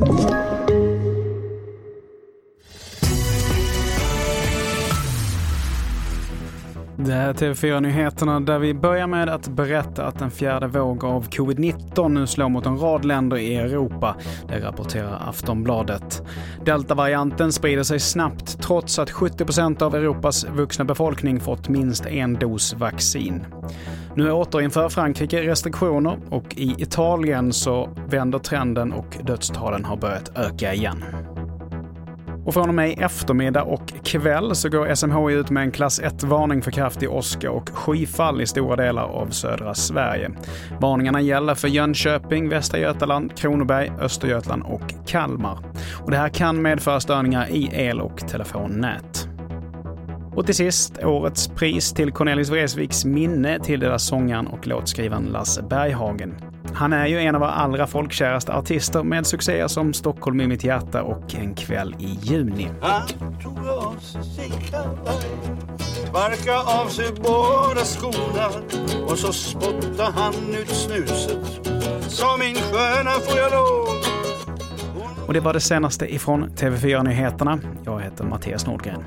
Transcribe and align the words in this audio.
Thank 0.00 0.30
you. 0.30 0.47
Det 7.00 7.12
här 7.12 7.28
är 7.28 7.32
TV4-nyheterna 7.32 8.40
där 8.40 8.58
vi 8.58 8.74
börjar 8.74 9.06
med 9.06 9.28
att 9.28 9.48
berätta 9.48 10.04
att 10.06 10.20
en 10.20 10.30
fjärde 10.30 10.66
våg 10.66 11.04
av 11.04 11.28
covid-19 11.28 12.08
nu 12.08 12.26
slår 12.26 12.48
mot 12.48 12.66
en 12.66 12.78
rad 12.78 13.04
länder 13.04 13.36
i 13.36 13.56
Europa. 13.56 14.16
Det 14.48 14.60
rapporterar 14.60 15.22
Aftonbladet. 15.28 16.22
Deltavarianten 16.64 17.52
sprider 17.52 17.82
sig 17.82 18.00
snabbt 18.00 18.62
trots 18.62 18.98
att 18.98 19.10
70% 19.10 19.82
av 19.82 19.94
Europas 19.94 20.44
vuxna 20.44 20.84
befolkning 20.84 21.40
fått 21.40 21.68
minst 21.68 22.06
en 22.06 22.34
dos 22.34 22.74
vaccin. 22.74 23.44
Nu 24.14 24.32
återinför 24.32 24.88
Frankrike 24.88 25.42
restriktioner 25.42 26.18
och 26.30 26.56
i 26.56 26.74
Italien 26.78 27.52
så 27.52 27.88
vänder 28.08 28.38
trenden 28.38 28.92
och 28.92 29.18
dödstalen 29.22 29.84
har 29.84 29.96
börjat 29.96 30.32
öka 30.36 30.74
igen. 30.74 31.04
Och 32.48 32.54
från 32.54 32.68
och 32.68 32.74
med 32.74 32.90
i 32.90 32.92
eftermiddag 32.92 33.62
och 33.62 33.92
kväll 34.04 34.54
så 34.54 34.68
går 34.68 34.94
SMHI 34.94 35.34
ut 35.34 35.50
med 35.50 35.62
en 35.62 35.70
klass 35.70 36.00
1-varning 36.00 36.62
för 36.62 36.70
kraftig 36.70 37.10
åska 37.10 37.50
och 37.50 37.68
skyfall 37.68 38.40
i 38.40 38.46
stora 38.46 38.76
delar 38.76 39.02
av 39.02 39.30
södra 39.30 39.74
Sverige. 39.74 40.30
Varningarna 40.80 41.20
gäller 41.20 41.54
för 41.54 41.68
Jönköping, 41.68 42.48
Västra 42.48 42.78
Götaland, 42.78 43.36
Kronoberg, 43.36 43.92
Östergötland 44.00 44.62
och 44.62 44.94
Kalmar. 45.06 45.58
Och 46.04 46.10
det 46.10 46.16
här 46.16 46.28
kan 46.28 46.62
medföra 46.62 47.00
störningar 47.00 47.48
i 47.50 47.70
el 47.72 48.00
och 48.00 48.18
telefonnät. 48.28 49.17
Och 50.38 50.46
till 50.46 50.54
sist, 50.54 50.98
årets 51.04 51.48
pris 51.48 51.92
till 51.92 52.12
Cornelis 52.12 52.48
Vreeswijks 52.48 53.04
minne 53.04 53.58
tilldelas 53.60 54.06
sångaren 54.06 54.46
och 54.46 54.66
låtskrivaren 54.66 55.24
Lasse 55.24 55.62
Berghagen. 55.62 56.34
Han 56.74 56.92
är 56.92 57.06
ju 57.06 57.20
en 57.20 57.34
av 57.34 57.40
våra 57.40 57.50
allra 57.50 57.86
folkkäraste 57.86 58.52
artister 58.52 59.02
med 59.02 59.26
succéer 59.26 59.68
som 59.68 59.92
Stockholm 59.92 60.40
i 60.40 60.46
mitt 60.46 60.64
hjärta 60.64 61.02
och 61.02 61.34
En 61.34 61.54
kväll 61.54 61.96
i 61.98 62.18
juni. 62.22 62.68
Han 62.80 63.08
tog 63.42 63.58
av 63.58 63.96
sig 64.00 64.22
sin 64.22 64.52
sparka 66.08 66.58
av 66.58 66.88
sig 66.88 67.12
båda 67.16 67.84
skorna 67.84 68.48
och 69.06 69.18
så 69.18 69.32
spottade 69.32 70.12
han 70.14 70.34
ut 70.62 70.68
snuset. 70.68 71.70
Sa 72.08 72.36
min 72.36 72.54
sköna 72.54 73.10
får 73.10 73.38
jag 73.38 73.52
lov 73.52 73.88
Och 75.26 75.34
det 75.34 75.40
var 75.40 75.52
det 75.52 75.60
senaste 75.60 76.14
ifrån 76.14 76.50
TV4 76.56 77.02
Nyheterna. 77.02 77.58
Jag 77.84 78.00
heter 78.00 78.24
Mattias 78.24 78.66
Nordgren. 78.66 79.04